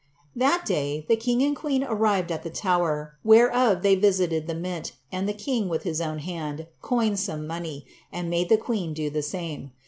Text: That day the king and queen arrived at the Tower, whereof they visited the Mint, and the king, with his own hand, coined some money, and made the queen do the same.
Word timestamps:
That 0.35 0.65
day 0.65 1.05
the 1.07 1.15
king 1.15 1.43
and 1.43 1.55
queen 1.55 1.83
arrived 1.83 2.31
at 2.31 2.41
the 2.41 2.49
Tower, 2.49 3.19
whereof 3.23 3.83
they 3.83 3.93
visited 3.93 4.47
the 4.47 4.55
Mint, 4.55 4.93
and 5.11 5.29
the 5.29 5.31
king, 5.31 5.69
with 5.69 5.83
his 5.83 6.01
own 6.01 6.17
hand, 6.17 6.65
coined 6.81 7.19
some 7.19 7.45
money, 7.45 7.85
and 8.11 8.27
made 8.27 8.49
the 8.49 8.57
queen 8.57 8.95
do 8.95 9.11
the 9.11 9.21
same. 9.21 9.73